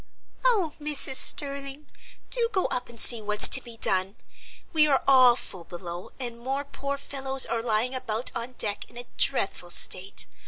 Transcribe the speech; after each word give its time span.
"O 0.43 0.73
Mrs. 0.81 1.17
Sterling, 1.17 1.85
do 2.31 2.49
go 2.51 2.65
up 2.71 2.89
and 2.89 2.99
see 2.99 3.21
what's 3.21 3.47
to 3.49 3.61
be 3.61 3.77
done! 3.77 4.15
We 4.73 4.87
are 4.87 5.03
all 5.07 5.35
full 5.35 5.63
below, 5.63 6.09
and 6.19 6.39
more 6.39 6.65
poor 6.65 6.97
fellows 6.97 7.45
are 7.45 7.61
lying 7.61 7.93
about 7.93 8.31
on 8.35 8.53
deck 8.53 8.89
in 8.89 8.97
a 8.97 9.05
dreadful 9.19 9.69
state. 9.69 10.25